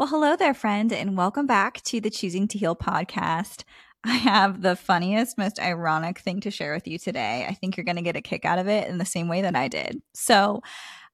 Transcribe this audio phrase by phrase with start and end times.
[0.00, 3.64] Well, hello there, friend, and welcome back to the Choosing to Heal podcast.
[4.02, 7.44] I have the funniest, most ironic thing to share with you today.
[7.46, 9.42] I think you're going to get a kick out of it in the same way
[9.42, 10.00] that I did.
[10.14, 10.62] So,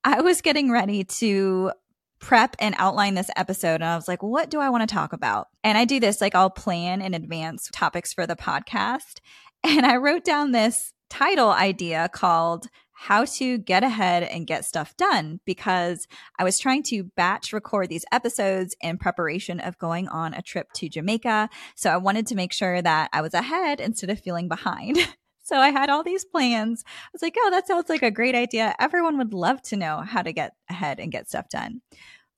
[0.04, 1.72] I was getting ready to
[2.21, 5.13] prep and outline this episode, and I was like, what do I want to talk
[5.13, 5.49] about?
[5.65, 9.19] And I do this like I'll plan in advance topics for the podcast.
[9.65, 12.69] And I wrote down this title idea called
[12.99, 17.91] how to get ahead and get stuff done because I was trying to batch record
[17.91, 21.51] these episodes in preparation of going on a trip to Jamaica.
[21.74, 24.97] So I wanted to make sure that I was ahead instead of feeling behind.
[25.45, 26.85] so I had all these plans.
[26.87, 28.74] I was like, oh, that sounds like a great idea.
[28.80, 31.83] Everyone would love to know how to get ahead and get stuff done.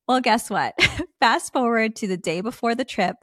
[0.09, 0.75] Well, guess what?
[1.21, 3.17] Fast forward to the day before the trip,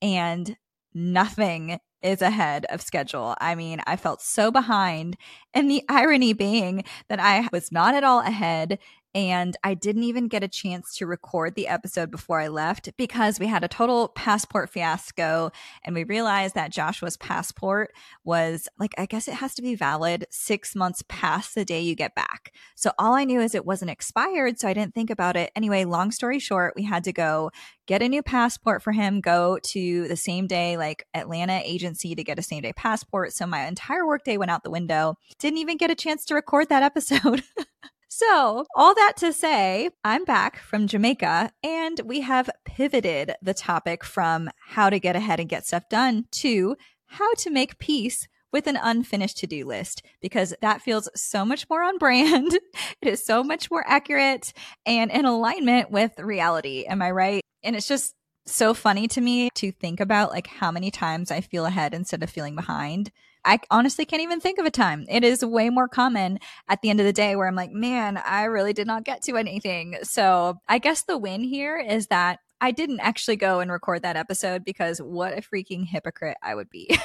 [0.00, 0.56] and
[0.94, 3.34] nothing is ahead of schedule.
[3.40, 5.16] I mean, I felt so behind.
[5.54, 8.78] And the irony being that I was not at all ahead
[9.16, 13.40] and I didn't even get a chance to record the episode before I left because
[13.40, 15.52] we had a total passport fiasco.
[15.84, 17.94] And we realized that Joshua's passport
[18.24, 21.94] was like, I guess it has to be valid six months past the day you
[21.94, 22.52] get back.
[22.74, 24.60] So all I knew is it wasn't expired.
[24.60, 25.50] So I didn't think about it.
[25.56, 27.50] Anyway, long story short, we had to go
[27.86, 32.22] get a new passport for him, go to the same day, like Atlanta agency to
[32.22, 33.32] get a same day passport.
[33.32, 35.16] So my entire workday went out the window.
[35.38, 37.42] Didn't even get a chance to record that episode.
[38.08, 44.04] So, all that to say, I'm back from Jamaica and we have pivoted the topic
[44.04, 48.68] from how to get ahead and get stuff done to how to make peace with
[48.68, 52.52] an unfinished to do list because that feels so much more on brand.
[53.02, 54.52] it is so much more accurate
[54.86, 56.84] and in alignment with reality.
[56.88, 57.42] Am I right?
[57.64, 58.14] And it's just
[58.46, 62.22] so funny to me to think about like how many times I feel ahead instead
[62.22, 63.10] of feeling behind.
[63.46, 65.06] I honestly can't even think of a time.
[65.08, 68.16] It is way more common at the end of the day where I'm like, man,
[68.18, 69.98] I really did not get to anything.
[70.02, 74.16] So I guess the win here is that I didn't actually go and record that
[74.16, 76.98] episode because what a freaking hypocrite I would be.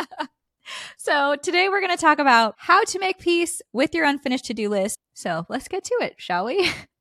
[0.96, 4.54] so today we're going to talk about how to make peace with your unfinished to
[4.54, 5.00] do list.
[5.14, 6.70] So let's get to it, shall we?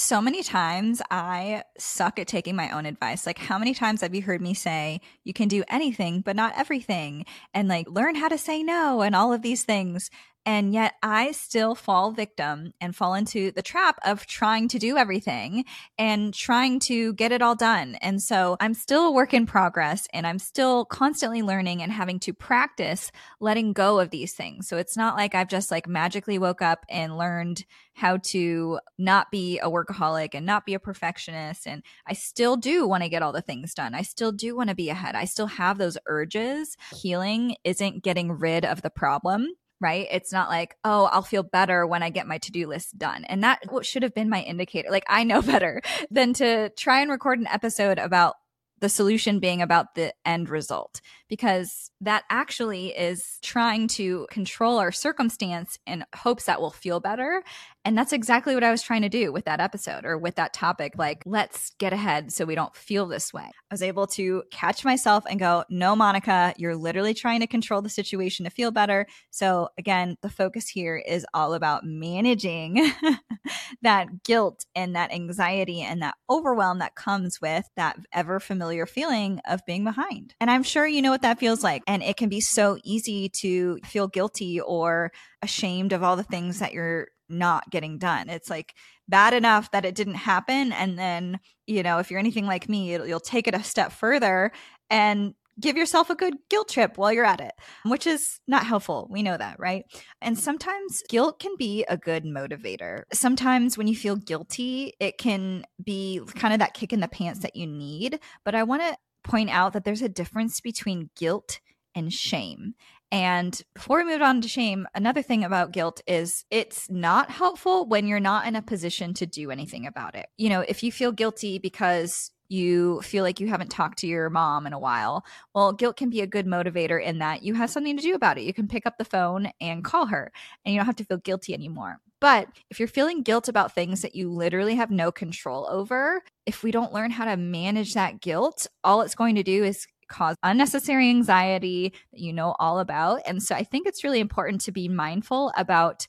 [0.00, 3.26] so many times I suck at taking my own advice.
[3.26, 6.54] Like, how many times have you heard me say, you can do anything, but not
[6.56, 7.26] everything?
[7.54, 10.10] And like, learn how to say no and all of these things.
[10.46, 14.96] And yet I still fall victim and fall into the trap of trying to do
[14.96, 15.64] everything
[15.98, 17.96] and trying to get it all done.
[17.96, 22.18] And so I'm still a work in progress and I'm still constantly learning and having
[22.20, 24.66] to practice letting go of these things.
[24.66, 29.30] So it's not like I've just like magically woke up and learned how to not
[29.30, 31.66] be a workaholic and not be a perfectionist.
[31.66, 33.94] And I still do want to get all the things done.
[33.94, 35.14] I still do want to be ahead.
[35.14, 36.76] I still have those urges.
[36.94, 40.06] Healing isn't getting rid of the problem right?
[40.10, 43.24] It's not like, oh, I'll feel better when I get my to do list done.
[43.24, 44.90] And that should have been my indicator.
[44.90, 48.34] Like, I know better than to try and record an episode about
[48.80, 54.90] the solution being about the end result because that actually is trying to control our
[54.90, 57.42] circumstance in hopes that we'll feel better
[57.84, 60.52] and that's exactly what I was trying to do with that episode or with that
[60.52, 60.94] topic.
[60.96, 63.44] Like, let's get ahead so we don't feel this way.
[63.44, 67.80] I was able to catch myself and go, no, Monica, you're literally trying to control
[67.80, 69.06] the situation to feel better.
[69.30, 72.92] So, again, the focus here is all about managing
[73.82, 79.40] that guilt and that anxiety and that overwhelm that comes with that ever familiar feeling
[79.48, 80.34] of being behind.
[80.38, 81.82] And I'm sure you know what that feels like.
[81.86, 86.58] And it can be so easy to feel guilty or ashamed of all the things
[86.58, 88.28] that you're not getting done.
[88.28, 88.74] It's like
[89.08, 90.72] bad enough that it didn't happen.
[90.72, 94.52] And then, you know, if you're anything like me, you'll take it a step further
[94.88, 97.52] and give yourself a good guilt trip while you're at it,
[97.84, 99.08] which is not helpful.
[99.10, 99.84] We know that, right?
[100.22, 103.02] And sometimes guilt can be a good motivator.
[103.12, 107.40] Sometimes when you feel guilty, it can be kind of that kick in the pants
[107.40, 108.20] that you need.
[108.44, 111.60] But I want to point out that there's a difference between guilt
[111.94, 112.74] and shame.
[113.12, 117.86] And before we move on to shame, another thing about guilt is it's not helpful
[117.86, 120.26] when you're not in a position to do anything about it.
[120.38, 124.28] You know, if you feel guilty because you feel like you haven't talked to your
[124.28, 127.70] mom in a while, well, guilt can be a good motivator in that you have
[127.70, 128.42] something to do about it.
[128.42, 130.32] You can pick up the phone and call her,
[130.64, 131.98] and you don't have to feel guilty anymore.
[132.20, 136.62] But if you're feeling guilt about things that you literally have no control over, if
[136.62, 140.36] we don't learn how to manage that guilt, all it's going to do is cause
[140.42, 143.22] unnecessary anxiety that you know all about.
[143.26, 146.06] And so I think it's really important to be mindful about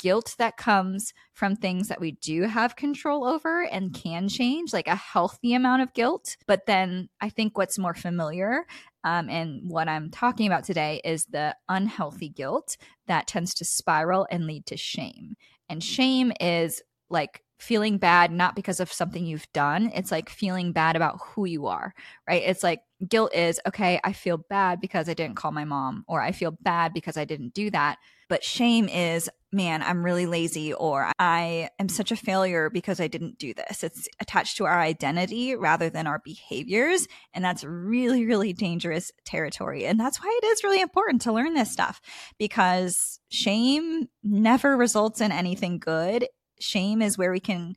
[0.00, 4.86] guilt that comes from things that we do have control over and can change, like
[4.86, 6.36] a healthy amount of guilt.
[6.46, 8.64] But then I think what's more familiar
[9.04, 12.76] um, and what I'm talking about today is the unhealthy guilt
[13.08, 15.34] that tends to spiral and lead to shame.
[15.68, 20.72] And shame is like feeling bad not because of something you've done it's like feeling
[20.72, 21.94] bad about who you are
[22.28, 22.42] right?
[22.44, 26.20] It's like guilt is okay i feel bad because i didn't call my mom or
[26.20, 27.98] i feel bad because i didn't do that
[28.28, 33.08] but shame is man i'm really lazy or i am such a failure because i
[33.08, 33.82] didn't do this.
[33.82, 39.84] It's attached to our identity rather than our behaviors and that's really really dangerous territory
[39.84, 42.00] and that's why it is really important to learn this stuff
[42.38, 46.26] because shame never results in anything good
[46.62, 47.74] shame is where we can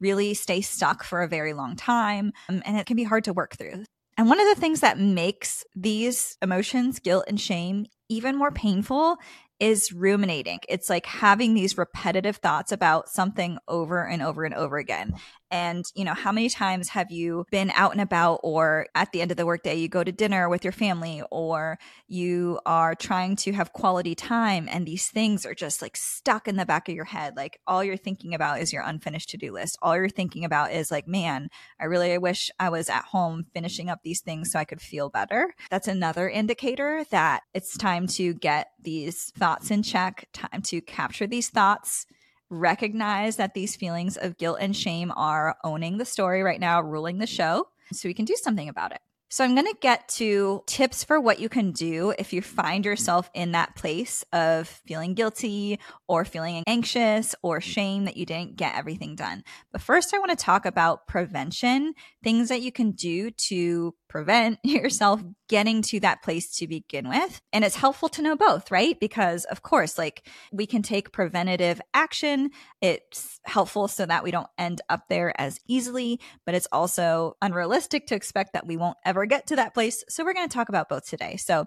[0.00, 3.32] really stay stuck for a very long time um, and it can be hard to
[3.32, 3.84] work through.
[4.16, 9.16] And one of the things that makes these emotions, guilt and shame, even more painful
[9.60, 10.60] is ruminating.
[10.68, 15.14] It's like having these repetitive thoughts about something over and over and over again.
[15.50, 19.20] And, you know, how many times have you been out and about or at the
[19.20, 23.36] end of the workday, you go to dinner with your family or you are trying
[23.36, 26.94] to have quality time and these things are just like stuck in the back of
[26.94, 27.36] your head.
[27.36, 29.78] Like all you're thinking about is your unfinished to do list.
[29.82, 31.48] All you're thinking about is like, man,
[31.80, 35.08] I really wish I was at home finishing up these things so I could feel
[35.08, 35.54] better.
[35.70, 41.26] That's another indicator that it's time to get these thoughts in check, time to capture
[41.26, 42.06] these thoughts
[42.50, 47.18] recognize that these feelings of guilt and shame are owning the story right now, ruling
[47.18, 49.00] the show, so we can do something about it.
[49.30, 52.82] So, I'm going to get to tips for what you can do if you find
[52.82, 58.56] yourself in that place of feeling guilty or feeling anxious or shame that you didn't
[58.56, 59.44] get everything done.
[59.70, 61.92] But first, I want to talk about prevention,
[62.24, 67.40] things that you can do to prevent yourself getting to that place to begin with.
[67.52, 68.98] And it's helpful to know both, right?
[68.98, 72.50] Because, of course, like we can take preventative action.
[72.80, 78.06] It's helpful so that we don't end up there as easily, but it's also unrealistic
[78.08, 80.04] to expect that we won't ever get to that place.
[80.08, 81.36] So, we're going to talk about both today.
[81.36, 81.66] So,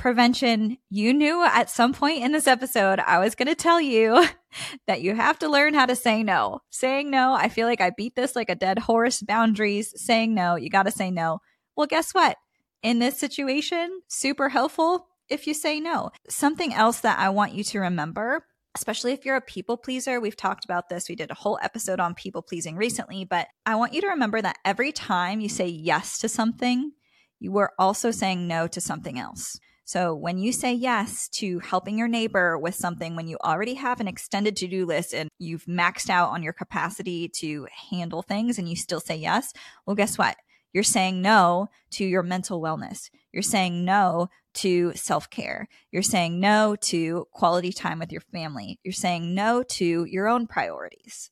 [0.00, 4.26] prevention, you knew at some point in this episode, I was going to tell you
[4.86, 6.60] that you have to learn how to say no.
[6.70, 9.20] Saying no, I feel like I beat this like a dead horse.
[9.20, 11.40] Boundaries, saying no, you got to say no.
[11.76, 12.36] Well, guess what?
[12.82, 16.10] In this situation, super helpful if you say no.
[16.28, 18.44] Something else that I want you to remember
[18.76, 20.20] especially if you're a people pleaser.
[20.20, 21.08] We've talked about this.
[21.08, 24.40] We did a whole episode on people pleasing recently, but I want you to remember
[24.40, 26.92] that every time you say yes to something,
[27.38, 29.58] you are also saying no to something else.
[29.84, 33.98] So when you say yes to helping your neighbor with something, when you already have
[33.98, 38.56] an extended to do list and you've maxed out on your capacity to handle things
[38.56, 39.52] and you still say yes,
[39.84, 40.36] well, guess what?
[40.72, 43.10] You're saying no to your mental wellness.
[43.32, 45.68] You're saying no to self care.
[45.90, 48.78] You're saying no to quality time with your family.
[48.82, 51.30] You're saying no to your own priorities.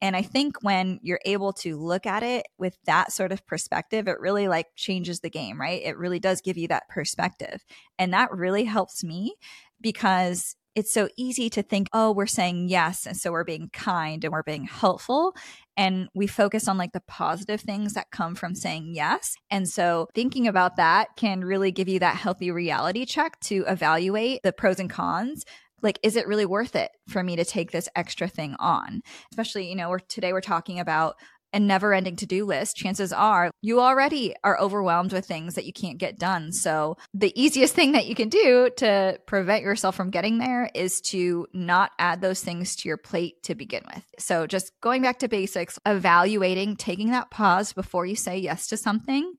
[0.00, 4.08] And I think when you're able to look at it with that sort of perspective,
[4.08, 5.80] it really like changes the game, right?
[5.80, 7.64] It really does give you that perspective.
[8.00, 9.36] And that really helps me
[9.80, 13.06] because it's so easy to think, oh, we're saying yes.
[13.06, 15.34] And so we're being kind and we're being helpful.
[15.76, 19.34] And we focus on like the positive things that come from saying yes.
[19.50, 24.40] And so thinking about that can really give you that healthy reality check to evaluate
[24.42, 25.44] the pros and cons
[25.82, 29.02] like is it really worth it for me to take this extra thing on
[29.32, 31.16] especially you know we're today we're talking about
[31.52, 35.64] a never ending to do list, chances are you already are overwhelmed with things that
[35.64, 36.52] you can't get done.
[36.52, 41.00] So, the easiest thing that you can do to prevent yourself from getting there is
[41.02, 44.04] to not add those things to your plate to begin with.
[44.18, 48.76] So, just going back to basics, evaluating, taking that pause before you say yes to
[48.76, 49.34] something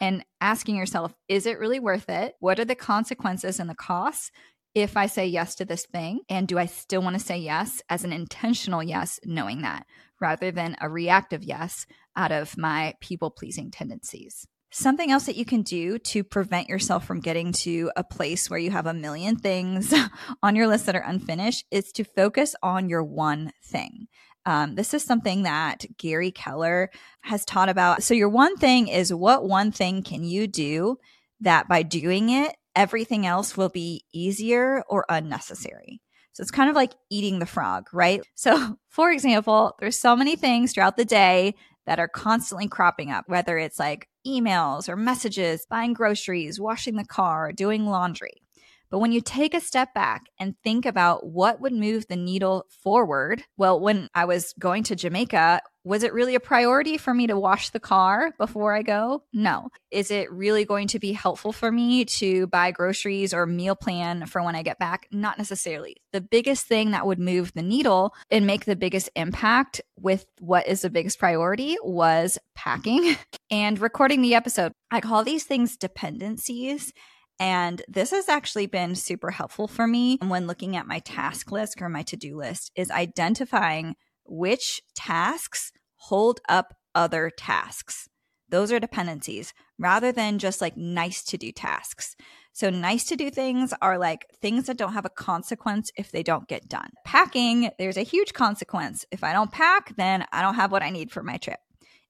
[0.00, 2.34] and asking yourself, is it really worth it?
[2.40, 4.30] What are the consequences and the costs?
[4.74, 6.20] if I say yes to this thing?
[6.28, 9.86] And do I still want to say yes as an intentional yes, knowing that
[10.20, 14.46] rather than a reactive yes out of my people pleasing tendencies?
[14.70, 18.58] Something else that you can do to prevent yourself from getting to a place where
[18.58, 19.94] you have a million things
[20.42, 24.08] on your list that are unfinished is to focus on your one thing.
[24.44, 26.90] Um, this is something that Gary Keller
[27.22, 28.02] has taught about.
[28.02, 30.98] So, your one thing is what one thing can you do
[31.40, 36.00] that by doing it, everything else will be easier or unnecessary.
[36.32, 38.22] So it's kind of like eating the frog, right?
[38.34, 41.54] So, for example, there's so many things throughout the day
[41.86, 47.04] that are constantly cropping up, whether it's like emails or messages, buying groceries, washing the
[47.04, 48.42] car, doing laundry.
[48.90, 52.64] But when you take a step back and think about what would move the needle
[52.82, 57.26] forward, well, when I was going to Jamaica, was it really a priority for me
[57.28, 59.24] to wash the car before I go?
[59.32, 59.70] No.
[59.90, 64.26] Is it really going to be helpful for me to buy groceries or meal plan
[64.26, 65.06] for when I get back?
[65.10, 65.96] Not necessarily.
[66.12, 70.66] The biggest thing that would move the needle and make the biggest impact with what
[70.66, 73.16] is the biggest priority was packing
[73.50, 74.72] and recording the episode.
[74.90, 76.92] I call these things dependencies.
[77.40, 81.80] And this has actually been super helpful for me when looking at my task list
[81.80, 88.08] or my to do list is identifying which tasks hold up other tasks.
[88.48, 92.16] Those are dependencies rather than just like nice to do tasks.
[92.52, 96.24] So, nice to do things are like things that don't have a consequence if they
[96.24, 96.90] don't get done.
[97.04, 99.04] Packing, there's a huge consequence.
[99.12, 101.60] If I don't pack, then I don't have what I need for my trip.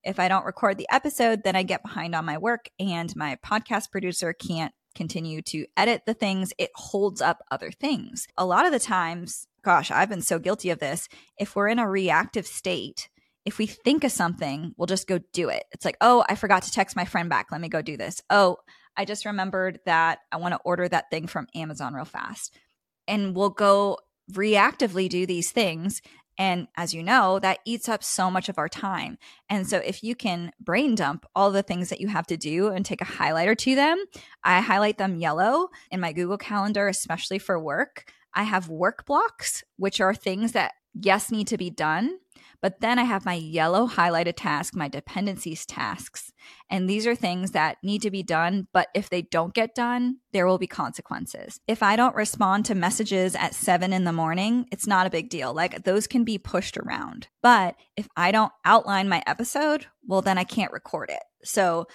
[0.05, 3.37] If I don't record the episode, then I get behind on my work and my
[3.45, 6.53] podcast producer can't continue to edit the things.
[6.59, 8.27] It holds up other things.
[8.37, 11.09] A lot of the times, gosh, I've been so guilty of this.
[11.39, 13.09] If we're in a reactive state,
[13.47, 15.65] if we think of something, we'll just go do it.
[15.73, 17.47] It's like, oh, I forgot to text my friend back.
[17.51, 18.21] Let me go do this.
[18.29, 18.59] Oh,
[18.97, 22.59] I just remembered that I want to order that thing from Amazon real fast.
[23.07, 23.99] And we'll go
[24.33, 26.03] reactively do these things.
[26.39, 29.19] And as you know, that eats up so much of our time.
[29.51, 32.69] And so if you can brain dump all the things that you have to do
[32.69, 34.05] and take a highlighter to them,
[34.45, 38.11] I highlight them yellow in my Google Calendar, especially for work.
[38.33, 42.19] I have work blocks, which are things that, yes, need to be done.
[42.61, 46.33] But then I have my yellow highlighted task, my dependencies tasks.
[46.71, 48.67] And these are things that need to be done.
[48.73, 51.61] But if they don't get done, there will be consequences.
[51.69, 55.29] If I don't respond to messages at seven in the morning, it's not a big
[55.31, 55.55] deal.
[55.55, 57.29] Like those can be pushed around.
[57.43, 61.23] But if I don't outline my episode, well, then I can't record it.
[61.45, 61.87] So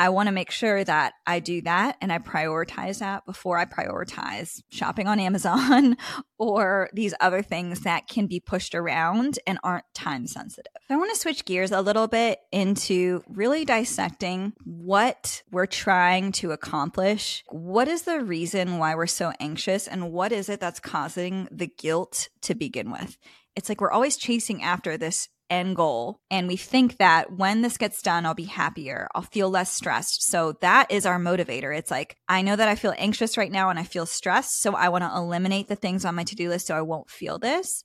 [0.00, 3.66] I want to make sure that I do that and I prioritize that before I
[3.66, 5.98] prioritize shopping on Amazon
[6.38, 10.72] or these other things that can be pushed around and aren't time sensitive.
[10.88, 16.52] I want to switch gears a little bit into really dissecting what we're trying to
[16.52, 17.44] accomplish.
[17.50, 21.66] What is the reason why we're so anxious and what is it that's causing the
[21.66, 23.18] guilt to begin with?
[23.54, 26.20] It's like we're always chasing after this end goal.
[26.30, 29.08] And we think that when this gets done, I'll be happier.
[29.14, 30.22] I'll feel less stressed.
[30.22, 31.76] So that is our motivator.
[31.76, 34.62] It's like, I know that I feel anxious right now and I feel stressed.
[34.62, 37.10] So I want to eliminate the things on my to do list so I won't
[37.10, 37.82] feel this.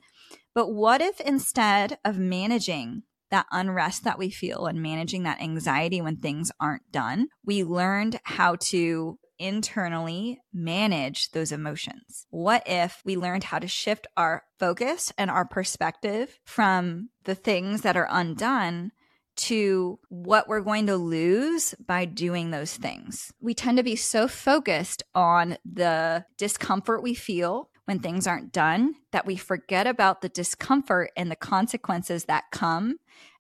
[0.54, 6.00] But what if instead of managing that unrest that we feel and managing that anxiety
[6.00, 12.26] when things aren't done, we learned how to internally manage those emotions?
[12.30, 17.82] What if we learned how to shift our focus and our perspective from the things
[17.82, 18.92] that are undone
[19.36, 23.32] to what we're going to lose by doing those things?
[23.42, 28.96] We tend to be so focused on the discomfort we feel when things aren't done
[29.12, 32.98] that we forget about the discomfort and the consequences that come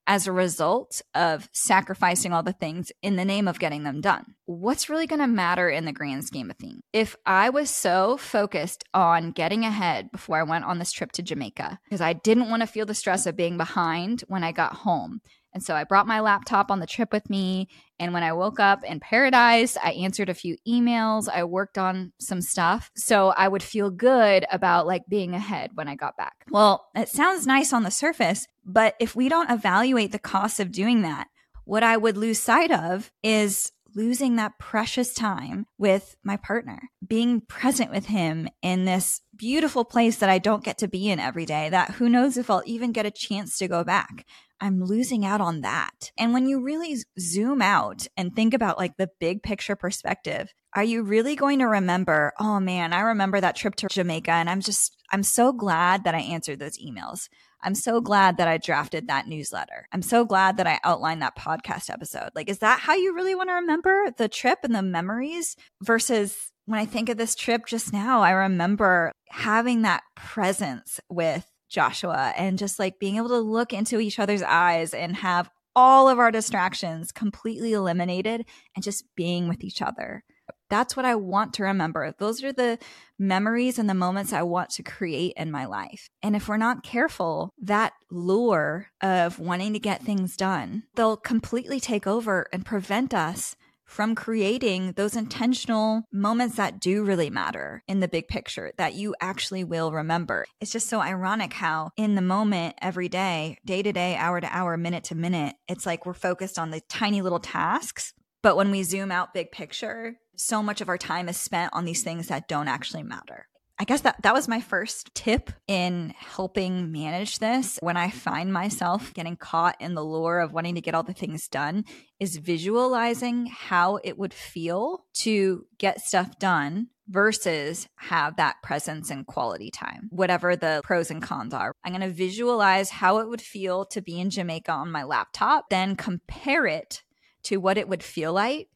[0.07, 4.35] as a result of sacrificing all the things in the name of getting them done.
[4.45, 6.81] What's really going to matter in the grand scheme of things?
[6.93, 11.23] If I was so focused on getting ahead before I went on this trip to
[11.23, 14.73] Jamaica, because I didn't want to feel the stress of being behind when I got
[14.73, 15.21] home,
[15.55, 17.69] and so I brought my laptop on the trip with me.
[17.97, 21.29] And when I woke up in paradise, I answered a few emails.
[21.33, 22.91] I worked on some stuff.
[22.97, 26.45] So I would feel good about like being ahead when I got back.
[26.51, 30.73] Well, it sounds nice on the surface, but if we don't evaluate the cost of
[30.73, 31.29] doing that,
[31.63, 37.39] what I would lose sight of is losing that precious time with my partner, being
[37.39, 41.45] present with him in this beautiful place that I don't get to be in every
[41.45, 44.25] day, that who knows if I'll even get a chance to go back.
[44.61, 46.11] I'm losing out on that.
[46.17, 50.83] And when you really zoom out and think about like the big picture perspective, are
[50.83, 54.61] you really going to remember, oh man, I remember that trip to Jamaica and I'm
[54.61, 57.27] just, I'm so glad that I answered those emails.
[57.61, 59.87] I'm so glad that I drafted that newsletter.
[59.91, 62.29] I'm so glad that I outlined that podcast episode.
[62.35, 66.51] Like, is that how you really want to remember the trip and the memories versus
[66.65, 71.45] when I think of this trip just now, I remember having that presence with
[71.75, 76.07] Joshua and just like being able to look into each other's eyes and have all
[76.07, 80.23] of our distractions completely eliminated and just being with each other.
[80.69, 82.15] That's what I want to remember.
[82.17, 82.79] Those are the
[83.19, 86.09] memories and the moments I want to create in my life.
[86.23, 91.79] And if we're not careful, that lure of wanting to get things done, they'll completely
[91.79, 97.99] take over and prevent us from creating those intentional moments that do really matter in
[97.99, 100.45] the big picture that you actually will remember.
[100.59, 104.47] It's just so ironic how, in the moment, every day, day to day, hour to
[104.55, 108.13] hour, minute to minute, it's like we're focused on the tiny little tasks.
[108.41, 111.85] But when we zoom out big picture, so much of our time is spent on
[111.85, 113.47] these things that don't actually matter.
[113.77, 118.53] I guess that that was my first tip in helping manage this when I find
[118.53, 121.83] myself getting caught in the lure of wanting to get all the things done
[122.19, 129.27] is visualizing how it would feel to get stuff done versus have that presence and
[129.27, 131.73] quality time, whatever the pros and cons are.
[131.83, 135.65] I'm going to visualize how it would feel to be in Jamaica on my laptop,
[135.69, 137.03] then compare it
[137.43, 138.69] to what it would feel like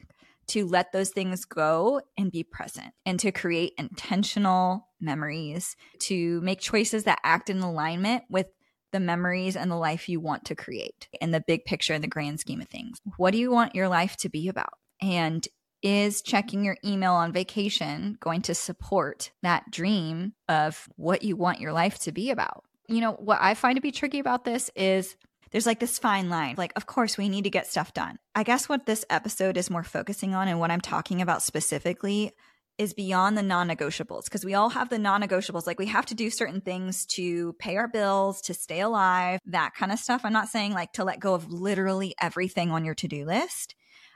[0.47, 6.59] to let those things go and be present and to create intentional memories, to make
[6.59, 8.47] choices that act in alignment with
[8.91, 12.07] the memories and the life you want to create in the big picture, and the
[12.07, 12.99] grand scheme of things.
[13.17, 14.73] What do you want your life to be about?
[15.01, 15.47] And
[15.81, 21.61] is checking your email on vacation going to support that dream of what you want
[21.61, 22.63] your life to be about?
[22.87, 25.15] You know, what I find to be tricky about this is
[25.51, 26.55] there's like this fine line.
[26.57, 28.19] Like, of course, we need to get stuff done.
[28.35, 32.33] I guess what this episode is more focusing on and what I'm talking about specifically
[32.79, 35.67] is beyond the non negotiables because we all have the non negotiables.
[35.67, 39.75] Like, we have to do certain things to pay our bills, to stay alive, that
[39.75, 40.21] kind of stuff.
[40.23, 43.75] I'm not saying like to let go of literally everything on your to do list.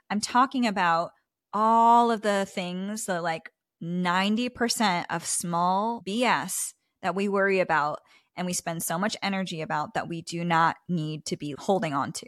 [0.10, 1.12] I'm talking about
[1.54, 3.52] all of the things, the like
[3.84, 8.00] 90% of small BS that we worry about
[8.36, 11.94] and we spend so much energy about that we do not need to be holding
[11.94, 12.28] on to.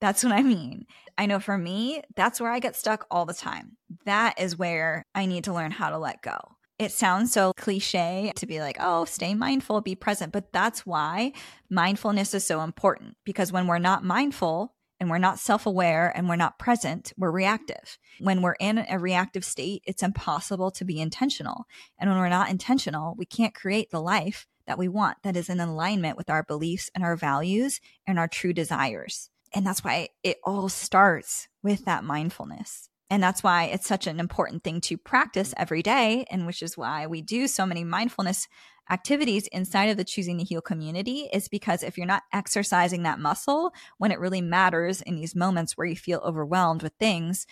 [0.00, 0.86] That's what I mean.
[1.18, 3.76] I know for me, that's where I get stuck all the time.
[4.04, 6.36] That is where I need to learn how to let go.
[6.78, 10.32] It sounds so cliche to be like, oh, stay mindful, be present.
[10.32, 11.32] But that's why
[11.70, 16.28] mindfulness is so important because when we're not mindful, and we're not self aware and
[16.28, 17.98] we're not present, we're reactive.
[18.18, 21.66] When we're in a reactive state, it's impossible to be intentional.
[21.98, 25.48] And when we're not intentional, we can't create the life that we want that is
[25.48, 29.30] in alignment with our beliefs and our values and our true desires.
[29.56, 32.90] And that's why it all starts with that mindfulness.
[33.08, 36.76] And that's why it's such an important thing to practice every day, and which is
[36.76, 38.48] why we do so many mindfulness
[38.90, 43.18] activities inside of the Choosing to Heal community is because if you're not exercising that
[43.18, 47.46] muscle when it really matters in these moments where you feel overwhelmed with things,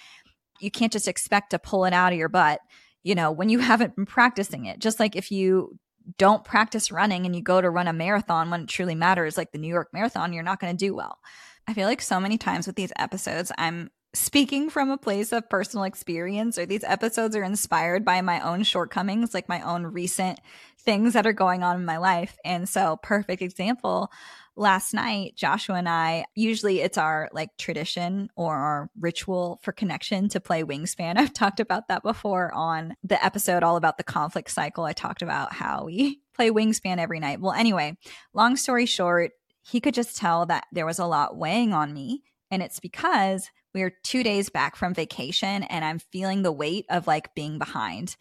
[0.60, 2.60] you can't just expect to pull it out of your butt,
[3.02, 4.78] you know, when you haven't been practicing it.
[4.78, 5.78] Just like if you
[6.18, 9.52] don't practice running and you go to run a marathon when it truly matters, like
[9.52, 11.18] the New York Marathon, you're not going to do well.
[11.66, 15.48] I feel like so many times with these episodes, I'm speaking from a place of
[15.48, 20.40] personal experience, or these episodes are inspired by my own shortcomings, like my own recent
[20.78, 22.36] things that are going on in my life.
[22.44, 24.10] And so, perfect example
[24.56, 30.28] last night, Joshua and I, usually it's our like tradition or our ritual for connection
[30.30, 31.16] to play Wingspan.
[31.16, 34.84] I've talked about that before on the episode all about the conflict cycle.
[34.84, 37.40] I talked about how we play Wingspan every night.
[37.40, 37.96] Well, anyway,
[38.32, 39.32] long story short,
[39.64, 42.22] he could just tell that there was a lot weighing on me.
[42.50, 46.86] And it's because we are two days back from vacation and I'm feeling the weight
[46.90, 48.16] of like being behind.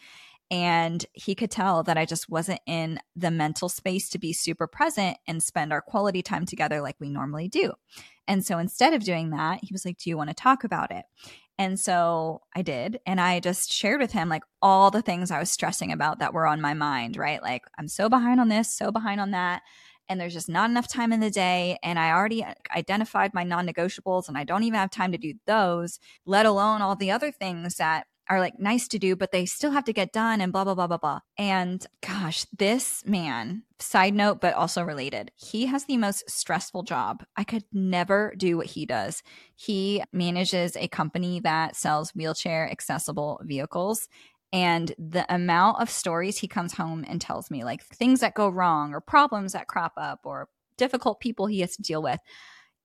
[0.49, 4.67] And he could tell that I just wasn't in the mental space to be super
[4.67, 7.73] present and spend our quality time together like we normally do.
[8.27, 10.91] And so instead of doing that, he was like, Do you want to talk about
[10.91, 11.05] it?
[11.57, 12.99] And so I did.
[13.05, 16.33] And I just shared with him like all the things I was stressing about that
[16.33, 17.41] were on my mind, right?
[17.41, 19.61] Like, I'm so behind on this, so behind on that.
[20.09, 21.77] And there's just not enough time in the day.
[21.83, 25.17] And I already uh, identified my non negotiables and I don't even have time to
[25.17, 29.31] do those, let alone all the other things that are like nice to do, but
[29.31, 31.19] they still have to get done and blah, blah, blah, blah, blah.
[31.37, 37.23] And gosh, this man, side note, but also related, he has the most stressful job.
[37.35, 39.23] I could never do what he does.
[39.55, 44.07] He manages a company that sells wheelchair accessible vehicles.
[44.53, 48.47] And the amount of stories he comes home and tells me, like things that go
[48.47, 52.19] wrong or problems that crop up or difficult people he has to deal with,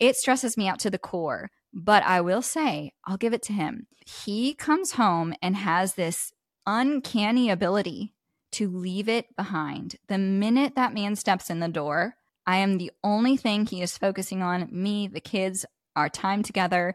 [0.01, 3.53] it stresses me out to the core but I will say, I'll give it to
[3.53, 3.87] him.
[4.07, 6.33] He comes home and has this
[6.67, 8.15] uncanny ability
[8.53, 9.97] to leave it behind.
[10.09, 12.15] The minute that man steps in the door,
[12.47, 16.95] I am the only thing he is focusing on me, the kids, our time together.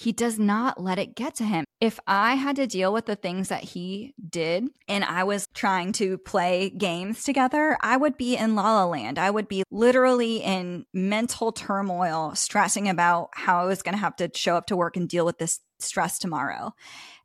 [0.00, 1.64] He does not let it get to him.
[1.80, 5.90] If I had to deal with the things that he did and I was trying
[5.94, 9.18] to play games together, I would be in la la land.
[9.18, 14.14] I would be literally in mental turmoil, stressing about how I was going to have
[14.16, 16.74] to show up to work and deal with this stress tomorrow.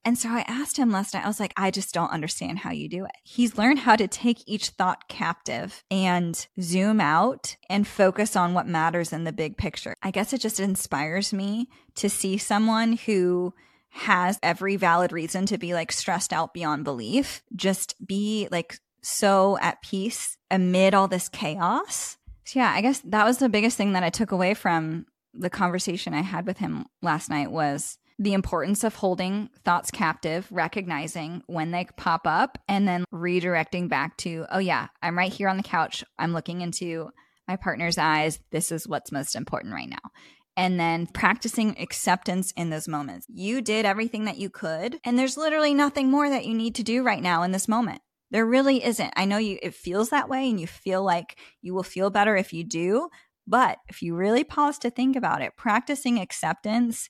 [0.06, 2.72] And so I asked him last night, I was like, I just don't understand how
[2.72, 3.12] you do it.
[3.24, 8.68] He's learned how to take each thought captive and zoom out and focus on what
[8.68, 9.96] matters in the big picture.
[10.04, 13.54] I guess it just inspires me to see someone who
[13.90, 19.58] has every valid reason to be like stressed out beyond belief, just be like so
[19.62, 22.18] at peace amid all this chaos.
[22.46, 25.50] So yeah, I guess that was the biggest thing that I took away from the
[25.50, 31.44] conversation I had with him last night was the importance of holding thoughts captive, recognizing
[31.48, 35.58] when they pop up, and then redirecting back to, oh, yeah, I'm right here on
[35.58, 36.04] the couch.
[36.18, 37.10] I'm looking into
[37.48, 38.40] my partner's eyes.
[38.52, 40.12] This is what's most important right now.
[40.56, 43.26] And then practicing acceptance in those moments.
[43.28, 46.84] You did everything that you could, and there's literally nothing more that you need to
[46.84, 48.02] do right now in this moment.
[48.30, 49.14] There really isn't.
[49.16, 52.36] I know you it feels that way and you feel like you will feel better
[52.36, 53.10] if you do,
[53.46, 57.10] but if you really pause to think about it, practicing acceptance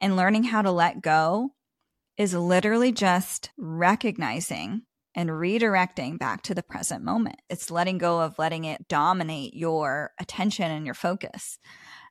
[0.00, 1.50] and learning how to let go
[2.16, 4.82] is literally just recognizing
[5.14, 7.36] and redirecting back to the present moment.
[7.48, 11.58] It's letting go of letting it dominate your attention and your focus.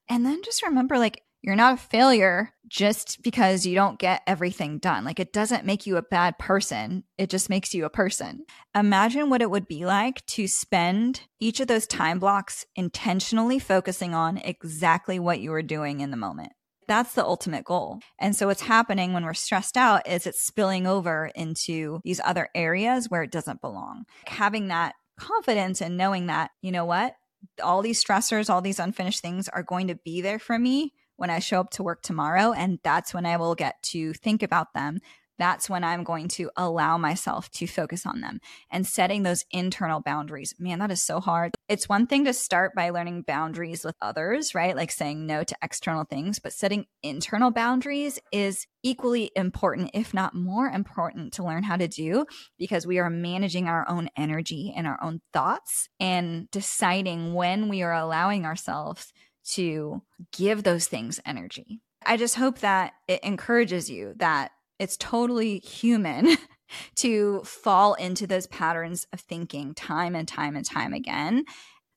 [0.09, 4.77] And then just remember like, you're not a failure just because you don't get everything
[4.77, 5.05] done.
[5.05, 8.43] Like, it doesn't make you a bad person, it just makes you a person.
[8.75, 14.13] Imagine what it would be like to spend each of those time blocks intentionally focusing
[14.13, 16.51] on exactly what you were doing in the moment.
[16.89, 17.99] That's the ultimate goal.
[18.17, 22.49] And so what's happening when we're stressed out is it's spilling over into these other
[22.55, 24.05] areas where it doesn't belong.
[24.25, 27.13] Having that confidence and knowing that, you know what?
[27.61, 31.29] All these stressors, all these unfinished things are going to be there for me when
[31.29, 32.53] I show up to work tomorrow.
[32.53, 34.99] And that's when I will get to think about them
[35.39, 40.01] that's when I'm going to allow myself to focus on them and setting those internal
[40.01, 40.53] boundaries.
[40.59, 41.55] Man, that is so hard.
[41.67, 44.75] It's one thing to start by learning boundaries with others, right?
[44.75, 50.35] Like saying no to external things, but setting internal boundaries is equally important, if not
[50.35, 52.25] more important, to learn how to do
[52.57, 57.81] because we are managing our own energy and our own thoughts and deciding when we
[57.81, 61.81] are allowing ourselves to give those things energy.
[62.05, 66.37] I just hope that it encourages you that it's totally human
[66.95, 71.45] to fall into those patterns of thinking time and time and time again.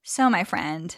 [0.02, 0.94] So, my friend,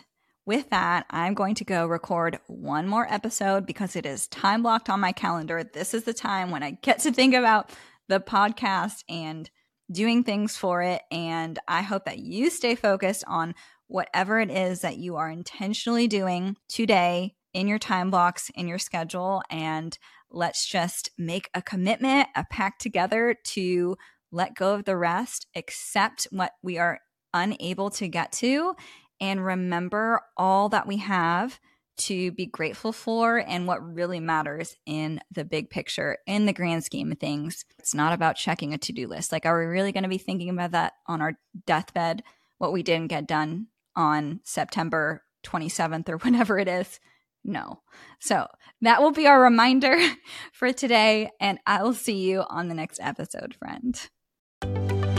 [0.47, 4.91] with that, I'm going to go record one more episode because it is time blocked
[4.91, 5.63] on my calendar.
[5.63, 7.71] This is the time when I get to think about
[8.09, 9.51] the podcast and
[9.91, 11.03] doing things for it.
[11.11, 13.55] And I hope that you stay focused on
[13.87, 18.79] whatever it is that you are intentionally doing today in your time blocks, in your
[18.79, 19.43] schedule.
[19.51, 19.97] And
[20.35, 23.97] Let's just make a commitment, a pact together to
[24.33, 26.99] let go of the rest, accept what we are
[27.33, 28.75] unable to get to,
[29.21, 31.61] and remember all that we have
[31.97, 36.83] to be grateful for and what really matters in the big picture, in the grand
[36.83, 37.65] scheme of things.
[37.79, 39.31] It's not about checking a to do list.
[39.31, 42.25] Like, are we really going to be thinking about that on our deathbed?
[42.59, 46.99] What we didn't get done on September 27th or whenever it is?
[47.45, 47.83] No.
[48.21, 48.47] So
[48.81, 49.99] that will be our reminder
[50.53, 55.14] for today, and I will see you on the next episode, friend.